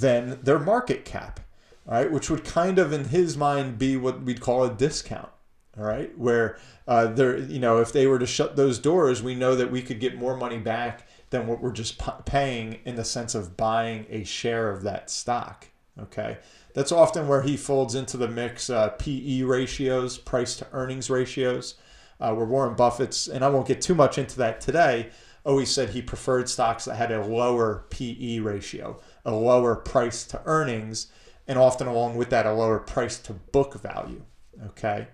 than 0.00 0.38
their 0.42 0.58
market 0.58 1.04
cap, 1.04 1.40
right? 1.86 2.10
Which 2.10 2.30
would 2.30 2.44
kind 2.44 2.78
of, 2.78 2.92
in 2.92 3.06
his 3.06 3.36
mind, 3.36 3.78
be 3.78 3.96
what 3.96 4.22
we'd 4.22 4.40
call 4.40 4.64
a 4.64 4.72
discount, 4.72 5.30
all 5.78 5.84
right? 5.84 6.16
Where 6.18 6.58
uh, 6.86 7.06
there, 7.06 7.38
you 7.38 7.58
know, 7.58 7.80
if 7.80 7.92
they 7.92 8.06
were 8.06 8.18
to 8.18 8.26
shut 8.26 8.56
those 8.56 8.78
doors, 8.78 9.22
we 9.22 9.34
know 9.34 9.54
that 9.56 9.70
we 9.70 9.82
could 9.82 10.00
get 10.00 10.18
more 10.18 10.36
money 10.36 10.58
back 10.58 11.08
than 11.30 11.46
what 11.46 11.60
we're 11.60 11.72
just 11.72 12.00
paying 12.24 12.80
in 12.84 12.96
the 12.96 13.04
sense 13.04 13.34
of 13.34 13.56
buying 13.56 14.06
a 14.10 14.24
share 14.24 14.70
of 14.70 14.82
that 14.82 15.10
stock. 15.10 15.68
Okay, 15.98 16.38
that's 16.74 16.92
often 16.92 17.26
where 17.26 17.40
he 17.40 17.56
folds 17.56 17.94
into 17.94 18.18
the 18.18 18.28
mix 18.28 18.68
uh, 18.68 18.90
PE 18.90 19.42
ratios, 19.42 20.18
price 20.18 20.56
to 20.56 20.66
earnings 20.72 21.08
ratios, 21.08 21.76
uh, 22.20 22.34
where 22.34 22.44
Warren 22.44 22.74
Buffett's, 22.74 23.28
and 23.28 23.42
I 23.42 23.48
won't 23.48 23.66
get 23.66 23.80
too 23.80 23.94
much 23.94 24.18
into 24.18 24.36
that 24.36 24.60
today, 24.60 25.08
always 25.46 25.70
said 25.70 25.90
he 25.90 26.02
preferred 26.02 26.48
stocks 26.48 26.84
that 26.84 26.96
had 26.96 27.12
a 27.12 27.24
lower 27.24 27.84
PE 27.90 28.40
ratio, 28.40 29.00
a 29.26 29.34
lower 29.34 29.76
price 29.76 30.24
to 30.24 30.40
earnings, 30.46 31.08
and 31.46 31.58
often 31.58 31.86
along 31.86 32.16
with 32.16 32.30
that, 32.30 32.46
a 32.46 32.52
lower 32.54 32.78
price 32.78 33.18
to 33.18 33.34
book 33.34 33.74
value. 33.74 34.22
Okay, 34.68 35.08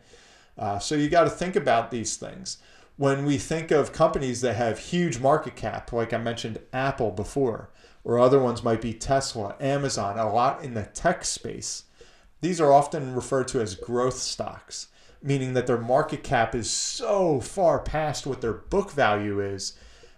uh, 0.56 0.78
so 0.78 0.94
you 0.94 1.08
got 1.08 1.24
to 1.24 1.30
think 1.30 1.56
about 1.56 1.90
these 1.90 2.16
things 2.16 2.58
when 2.96 3.24
we 3.24 3.38
think 3.38 3.70
of 3.70 3.92
companies 3.92 4.42
that 4.42 4.54
have 4.54 4.78
huge 4.78 5.18
market 5.18 5.56
cap, 5.56 5.92
like 5.92 6.12
I 6.12 6.18
mentioned 6.18 6.60
Apple 6.72 7.10
before, 7.10 7.70
or 8.04 8.18
other 8.18 8.38
ones 8.38 8.62
might 8.62 8.80
be 8.80 8.92
Tesla, 8.92 9.56
Amazon, 9.60 10.18
a 10.18 10.32
lot 10.32 10.62
in 10.62 10.74
the 10.74 10.84
tech 10.84 11.24
space, 11.24 11.84
these 12.42 12.60
are 12.60 12.72
often 12.72 13.14
referred 13.14 13.48
to 13.48 13.60
as 13.60 13.74
growth 13.74 14.18
stocks, 14.18 14.88
meaning 15.22 15.54
that 15.54 15.66
their 15.66 15.78
market 15.78 16.22
cap 16.22 16.54
is 16.54 16.70
so 16.70 17.40
far 17.40 17.78
past 17.78 18.26
what 18.26 18.40
their 18.40 18.52
book 18.52 18.90
value 18.90 19.40
is. 19.40 19.72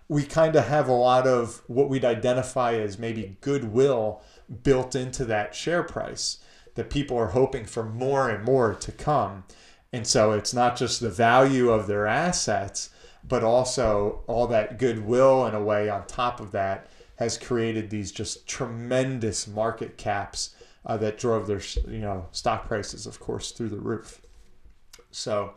We 0.09 0.25
kind 0.25 0.55
of 0.57 0.67
have 0.67 0.89
a 0.89 0.93
lot 0.93 1.27
of 1.27 1.63
what 1.67 1.89
we'd 1.89 2.05
identify 2.05 2.75
as 2.75 2.99
maybe 2.99 3.37
goodwill 3.41 4.23
built 4.63 4.95
into 4.95 5.25
that 5.25 5.55
share 5.55 5.83
price 5.83 6.39
that 6.75 6.91
people 6.91 7.17
are 7.17 7.29
hoping 7.29 7.65
for 7.65 7.85
more 7.85 8.29
and 8.29 8.45
more 8.45 8.75
to 8.75 8.93
come. 8.93 9.45
And 9.93 10.07
so 10.07 10.33
it's 10.33 10.53
not 10.53 10.77
just 10.77 11.01
the 11.01 11.11
value 11.11 11.71
of 11.71 11.87
their 11.87 12.07
assets, 12.07 12.91
but 13.27 13.45
also 13.45 14.23
all 14.27 14.47
that 14.49 14.79
goodwill 14.79 15.47
in 15.47 15.55
a 15.55 15.63
way 15.63 15.89
on 15.89 16.07
top 16.07 16.41
of 16.41 16.53
that 16.53 16.89
has 17.17 17.39
created 17.39 17.91
these 17.91 18.11
just 18.11 18.47
tremendous 18.47 19.47
market 19.47 19.97
caps 19.97 20.55
uh, 20.85 20.97
that 20.97 21.19
drove 21.19 21.47
their 21.47 21.61
you 21.89 22.01
know 22.01 22.27
stock 22.33 22.67
prices, 22.67 23.07
of 23.07 23.21
course, 23.21 23.53
through 23.53 23.69
the 23.69 23.79
roof. 23.79 24.21
So 25.11 25.55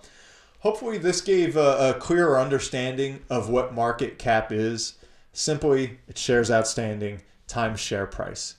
hopefully 0.67 0.97
this 0.97 1.21
gave 1.21 1.55
a, 1.55 1.95
a 1.95 1.99
clearer 1.99 2.39
understanding 2.39 3.21
of 3.29 3.49
what 3.49 3.73
market 3.73 4.19
cap 4.19 4.51
is. 4.51 4.93
Simply, 5.33 5.99
it 6.07 6.17
shares 6.17 6.51
outstanding 6.51 7.21
times 7.47 7.79
share 7.79 8.05
price 8.05 8.55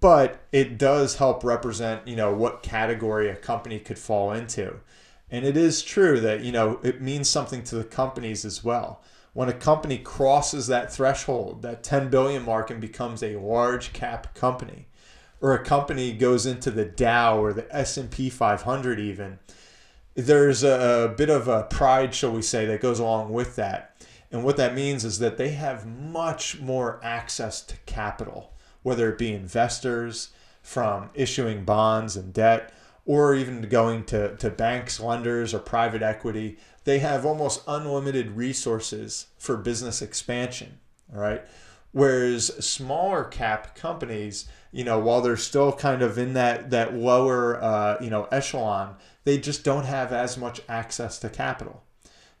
but 0.00 0.40
it 0.52 0.76
does 0.76 1.16
help 1.16 1.42
represent 1.42 2.06
you 2.06 2.16
know 2.16 2.34
what 2.34 2.62
category 2.62 3.30
a 3.30 3.36
company 3.36 3.78
could 3.78 3.98
fall 3.98 4.32
into 4.32 4.78
and 5.30 5.44
it 5.44 5.56
is 5.56 5.82
true 5.82 6.20
that, 6.20 6.40
you 6.40 6.52
know, 6.52 6.80
it 6.82 7.02
means 7.02 7.28
something 7.28 7.62
to 7.64 7.76
the 7.76 7.84
companies 7.84 8.44
as 8.44 8.64
well. 8.64 9.02
When 9.34 9.48
a 9.48 9.54
company 9.54 9.98
crosses 9.98 10.66
that 10.68 10.92
threshold, 10.92 11.62
that 11.62 11.82
10 11.82 12.08
billion 12.08 12.44
mark 12.44 12.70
and 12.70 12.80
becomes 12.80 13.22
a 13.22 13.36
large 13.36 13.92
cap 13.92 14.34
company, 14.34 14.86
or 15.40 15.54
a 15.54 15.62
company 15.62 16.12
goes 16.12 16.46
into 16.46 16.70
the 16.70 16.86
Dow 16.86 17.38
or 17.38 17.52
the 17.52 17.74
S&P 17.74 18.30
500 18.30 18.98
even, 18.98 19.38
there's 20.26 20.64
a, 20.64 21.14
bit 21.16 21.30
of 21.30 21.46
a 21.46 21.62
pride, 21.62 22.12
shall 22.12 22.32
we 22.32 22.42
say, 22.42 22.66
that 22.66 22.80
goes 22.80 22.98
along 22.98 23.32
with 23.32 23.54
that. 23.54 23.94
And 24.32 24.42
what 24.42 24.56
that 24.56 24.74
means 24.74 25.04
is 25.04 25.20
that 25.20 25.36
they 25.38 25.50
have 25.50 25.86
much 25.86 26.60
more 26.60 27.00
access 27.04 27.62
to 27.62 27.76
capital, 27.86 28.52
whether 28.82 29.08
it 29.10 29.16
be 29.16 29.32
investors 29.32 30.30
from 30.60 31.10
issuing 31.14 31.64
bonds 31.64 32.16
and 32.16 32.32
debt, 32.32 32.72
or 33.06 33.36
even 33.36 33.62
going 33.62 34.04
to, 34.06 34.36
to 34.36 34.50
banks, 34.50 34.98
lenders, 34.98 35.54
or 35.54 35.60
private 35.60 36.02
equity, 36.02 36.58
they 36.82 36.98
have 36.98 37.24
almost 37.24 37.62
unlimited 37.68 38.32
resources 38.32 39.28
for 39.38 39.56
business 39.56 40.02
expansion. 40.02 40.80
Right. 41.10 41.42
Whereas 41.92 42.46
smaller 42.64 43.24
cap 43.24 43.76
companies, 43.76 44.46
you 44.72 44.84
know, 44.84 44.98
while 44.98 45.20
they're 45.20 45.36
still 45.36 45.72
kind 45.72 46.02
of 46.02 46.18
in 46.18 46.34
that 46.34 46.70
that 46.70 46.94
lower, 46.94 47.62
uh, 47.62 47.96
you 48.00 48.10
know, 48.10 48.24
echelon, 48.30 48.96
they 49.24 49.38
just 49.38 49.64
don't 49.64 49.84
have 49.84 50.12
as 50.12 50.36
much 50.36 50.60
access 50.68 51.18
to 51.20 51.28
capital. 51.28 51.82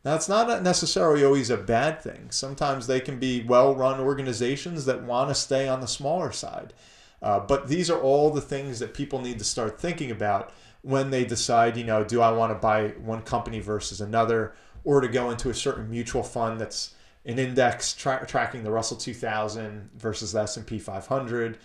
That's 0.02 0.28
not 0.28 0.62
necessarily 0.62 1.24
always 1.24 1.50
a 1.50 1.56
bad 1.56 2.00
thing. 2.00 2.30
Sometimes 2.30 2.86
they 2.86 3.00
can 3.00 3.18
be 3.18 3.42
well 3.42 3.74
run 3.74 4.00
organizations 4.00 4.84
that 4.84 5.02
want 5.02 5.28
to 5.28 5.34
stay 5.34 5.68
on 5.68 5.80
the 5.80 5.88
smaller 5.88 6.32
side. 6.32 6.72
Uh, 7.20 7.40
but 7.40 7.68
these 7.68 7.90
are 7.90 8.00
all 8.00 8.30
the 8.30 8.40
things 8.40 8.78
that 8.78 8.94
people 8.94 9.20
need 9.20 9.38
to 9.38 9.44
start 9.44 9.80
thinking 9.80 10.10
about 10.10 10.52
when 10.82 11.10
they 11.10 11.24
decide, 11.24 11.76
you 11.76 11.84
know, 11.84 12.04
do 12.04 12.20
I 12.20 12.30
want 12.30 12.52
to 12.52 12.58
buy 12.58 12.88
one 13.02 13.22
company 13.22 13.58
versus 13.58 14.00
another 14.00 14.54
or 14.84 15.00
to 15.00 15.08
go 15.08 15.30
into 15.30 15.50
a 15.50 15.54
certain 15.54 15.90
mutual 15.90 16.22
fund 16.22 16.60
that's 16.60 16.94
an 17.24 17.38
index 17.38 17.92
tra- 17.92 18.24
tracking 18.26 18.62
the 18.62 18.70
Russell 18.70 18.96
2000 18.96 19.90
versus 19.96 20.32
the 20.32 20.40
S&P 20.42 20.78
500. 20.78 21.58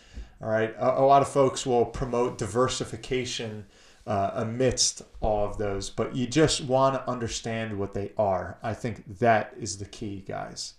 All 0.43 0.49
right, 0.49 0.75
a, 0.77 0.99
a 0.99 1.05
lot 1.05 1.21
of 1.21 1.29
folks 1.29 1.65
will 1.65 1.85
promote 1.85 2.37
diversification 2.37 3.65
uh, 4.05 4.31
amidst 4.33 5.01
all 5.21 5.47
of 5.47 5.57
those, 5.57 5.89
but 5.89 6.17
you 6.17 6.27
just 6.27 6.65
want 6.65 6.95
to 6.95 7.09
understand 7.09 7.79
what 7.79 7.93
they 7.93 8.11
are. 8.17 8.57
I 8.61 8.73
think 8.73 9.19
that 9.19 9.53
is 9.57 9.77
the 9.77 9.85
key, 9.85 10.21
guys. 10.27 10.73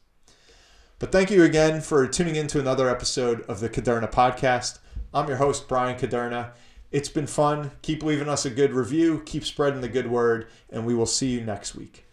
But 0.99 1.13
thank 1.13 1.31
you 1.31 1.45
again 1.45 1.81
for 1.81 2.07
tuning 2.07 2.37
in 2.37 2.47
to 2.49 2.61
another 2.61 2.91
episode 2.91 3.41
of 3.43 3.61
the 3.61 3.71
Kuderna 3.71 4.13
podcast. 4.13 4.81
I'm 5.15 5.29
your 5.29 5.39
host, 5.39 5.67
Bryan 5.67 5.99
Kuderna. 5.99 6.51
It's 6.93 7.09
been 7.09 7.27
fun. 7.27 7.71
Keep 7.81 8.03
leaving 8.03 8.29
us 8.29 8.45
a 8.45 8.51
good 8.51 8.75
review, 8.75 9.23
keep 9.25 9.47
spreading 9.47 9.81
the 9.81 9.89
good 9.89 10.11
word, 10.11 10.47
and 10.69 10.85
we 10.85 10.95
will 10.95 11.07
see 11.07 11.31
you 11.31 11.41
next 11.41 11.75
week. 11.75 12.05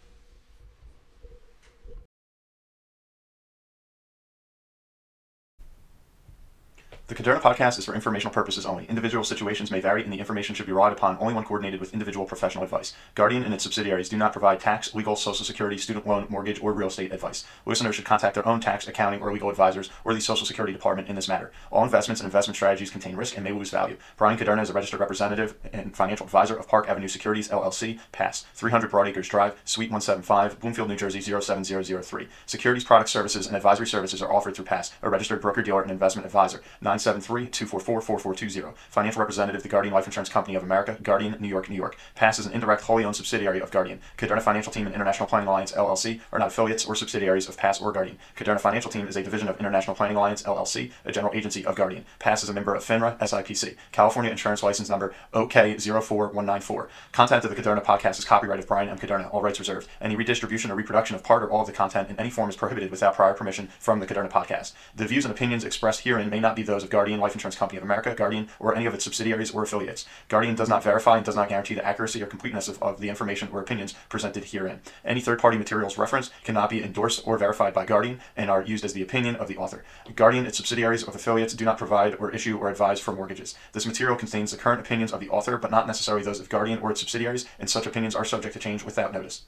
The 7.12 7.22
Kuderna 7.22 7.42
podcast 7.42 7.78
is 7.78 7.84
for 7.84 7.94
informational 7.94 8.32
purposes 8.32 8.64
only. 8.64 8.86
Individual 8.86 9.22
situations 9.22 9.70
may 9.70 9.80
vary, 9.80 10.02
and 10.02 10.10
the 10.10 10.18
information 10.18 10.54
should 10.54 10.64
be 10.64 10.72
relied 10.72 10.94
upon 10.94 11.18
only 11.20 11.34
when 11.34 11.44
coordinated 11.44 11.78
with 11.78 11.92
individual 11.92 12.24
professional 12.24 12.64
advice. 12.64 12.94
Guardian 13.14 13.44
and 13.44 13.52
its 13.52 13.64
subsidiaries 13.64 14.08
do 14.08 14.16
not 14.16 14.32
provide 14.32 14.60
tax, 14.60 14.94
legal, 14.94 15.14
social 15.14 15.44
security, 15.44 15.76
student 15.76 16.06
loan, 16.06 16.26
mortgage, 16.30 16.62
or 16.62 16.72
real 16.72 16.88
estate 16.88 17.12
advice. 17.12 17.44
Listeners 17.66 17.96
should 17.96 18.06
contact 18.06 18.34
their 18.34 18.48
own 18.48 18.60
tax, 18.60 18.88
accounting, 18.88 19.20
or 19.20 19.30
legal 19.30 19.50
advisors 19.50 19.90
or 20.06 20.14
the 20.14 20.22
Social 20.22 20.46
Security 20.46 20.72
Department 20.72 21.06
in 21.06 21.14
this 21.14 21.28
matter. 21.28 21.52
All 21.70 21.84
investments 21.84 22.22
and 22.22 22.26
investment 22.26 22.56
strategies 22.56 22.90
contain 22.90 23.14
risk 23.14 23.36
and 23.36 23.44
may 23.44 23.52
lose 23.52 23.68
value. 23.68 23.98
Bryan 24.16 24.38
Kuderna 24.38 24.62
is 24.62 24.70
a 24.70 24.72
registered 24.72 25.00
representative 25.00 25.54
and 25.70 25.94
financial 25.94 26.24
advisor 26.24 26.56
of 26.56 26.66
Park 26.66 26.88
Avenue 26.88 27.08
Securities 27.08 27.50
LLC, 27.50 27.98
PAS, 28.12 28.46
300 28.54 28.90
Broadacres 28.90 29.28
Drive, 29.28 29.60
Suite 29.66 29.90
175, 29.90 30.60
Bloomfield, 30.60 30.88
New 30.88 30.96
Jersey 30.96 31.20
07003. 31.20 32.28
Securities, 32.46 32.84
product 32.84 33.10
services, 33.10 33.46
and 33.46 33.54
advisory 33.54 33.86
services 33.86 34.22
are 34.22 34.32
offered 34.32 34.54
through 34.54 34.64
PAS, 34.64 34.92
a 35.02 35.10
registered 35.10 35.42
broker 35.42 35.60
dealer 35.60 35.82
and 35.82 35.90
investment 35.90 36.24
advisor. 36.24 36.62
973 36.80 37.01
444420. 37.04 38.74
Financial 38.90 39.20
representative, 39.20 39.62
of 39.62 39.62
the 39.62 39.68
Guardian 39.68 39.94
Life 39.94 40.06
Insurance 40.06 40.28
Company 40.28 40.56
of 40.56 40.62
America, 40.62 40.98
Guardian, 41.02 41.36
New 41.40 41.48
York, 41.48 41.68
New 41.68 41.76
York. 41.76 41.96
PAS 42.14 42.38
is 42.38 42.46
an 42.46 42.52
indirect, 42.52 42.82
wholly 42.82 43.04
owned 43.04 43.16
subsidiary 43.16 43.60
of 43.60 43.70
Guardian. 43.70 44.00
Kuderna 44.18 44.42
Financial 44.42 44.72
Team 44.72 44.86
and 44.86 44.94
International 44.94 45.28
Planning 45.28 45.48
Alliance 45.48 45.72
LLC 45.72 46.20
are 46.32 46.38
not 46.38 46.48
affiliates 46.48 46.84
or 46.84 46.94
subsidiaries 46.94 47.48
of 47.48 47.56
PAS 47.56 47.80
or 47.80 47.92
Guardian. 47.92 48.18
Kuderna 48.36 48.60
Financial 48.60 48.90
Team 48.90 49.06
is 49.06 49.16
a 49.16 49.22
division 49.22 49.48
of 49.48 49.58
International 49.58 49.94
Planning 49.94 50.16
Alliance 50.16 50.42
LLC, 50.42 50.90
a 51.04 51.12
general 51.12 51.34
agency 51.34 51.64
of 51.64 51.76
Guardian. 51.76 52.04
PAS 52.18 52.42
is 52.42 52.48
a 52.48 52.52
member 52.52 52.74
of 52.74 52.84
FINRA 52.84 53.18
SIPC, 53.18 53.76
California 53.92 54.30
Insurance 54.30 54.62
License 54.62 54.88
Number 54.88 55.14
OK04194. 55.32 56.88
Content 57.12 57.44
of 57.44 57.54
the 57.54 57.62
Kuderna 57.62 57.84
podcast 57.84 58.18
is 58.18 58.24
copyright 58.24 58.58
of 58.58 58.66
Bryan 58.66 58.88
M. 58.88 58.98
Kuderna, 58.98 59.32
all 59.32 59.42
rights 59.42 59.58
reserved. 59.58 59.88
Any 60.00 60.16
redistribution 60.16 60.70
or 60.70 60.74
reproduction 60.74 61.16
of 61.16 61.22
part 61.22 61.42
or 61.42 61.50
all 61.50 61.60
of 61.60 61.66
the 61.66 61.72
content 61.72 62.10
in 62.10 62.18
any 62.18 62.30
form 62.30 62.48
is 62.48 62.56
prohibited 62.56 62.90
without 62.90 63.14
prior 63.14 63.34
permission 63.34 63.68
from 63.78 64.00
the 64.00 64.06
Kuderna 64.06 64.30
podcast. 64.30 64.72
The 64.94 65.06
views 65.06 65.24
and 65.24 65.32
opinions 65.32 65.64
expressed 65.64 66.00
herein 66.00 66.30
may 66.30 66.40
not 66.40 66.56
be 66.56 66.62
those 66.62 66.84
of 66.84 66.90
Guardian 66.92 67.20
Life 67.20 67.32
Insurance 67.32 67.56
Company 67.56 67.78
of 67.78 67.84
America. 67.84 68.14
Guardian, 68.14 68.48
or 68.60 68.76
any 68.76 68.84
of 68.84 68.92
its 68.92 69.04
subsidiaries 69.04 69.50
or 69.50 69.62
affiliates. 69.62 70.04
Guardian 70.28 70.54
does 70.54 70.68
not 70.68 70.84
verify 70.84 71.16
and 71.16 71.24
does 71.24 71.34
not 71.34 71.48
guarantee 71.48 71.74
the 71.74 71.84
accuracy 71.84 72.22
or 72.22 72.26
completeness 72.26 72.68
of, 72.68 72.80
of 72.82 73.00
the 73.00 73.08
information 73.08 73.48
or 73.50 73.60
opinions 73.60 73.94
presented 74.10 74.44
herein. 74.44 74.80
Any 75.02 75.22
third 75.22 75.38
party 75.38 75.56
materials 75.56 75.96
referenced 75.96 76.32
cannot 76.44 76.68
be 76.68 76.84
endorsed 76.84 77.26
or 77.26 77.38
verified 77.38 77.72
by 77.72 77.86
Guardian 77.86 78.20
and 78.36 78.50
are 78.50 78.62
used 78.62 78.84
as 78.84 78.92
the 78.92 79.00
opinion 79.00 79.36
of 79.36 79.48
the 79.48 79.56
author. 79.56 79.84
Guardian, 80.14 80.44
its 80.44 80.58
subsidiaries, 80.58 81.02
or 81.02 81.14
affiliates 81.14 81.54
do 81.54 81.64
not 81.64 81.78
provide 81.78 82.16
or 82.16 82.30
issue 82.30 82.58
or 82.58 82.68
advise 82.68 83.00
for 83.00 83.12
mortgages. 83.12 83.54
This 83.72 83.86
material 83.86 84.16
contains 84.16 84.50
the 84.50 84.58
current 84.58 84.80
opinions 84.80 85.14
of 85.14 85.20
the 85.20 85.30
author, 85.30 85.56
but 85.56 85.70
not 85.70 85.86
necessarily 85.86 86.22
those 86.22 86.40
of 86.40 86.50
Guardian 86.50 86.80
or 86.80 86.90
its 86.90 87.00
subsidiaries, 87.00 87.46
and 87.58 87.70
such 87.70 87.86
opinions 87.86 88.14
are 88.14 88.24
subject 88.24 88.52
to 88.52 88.60
change 88.60 88.84
without 88.84 89.14
notice. 89.14 89.44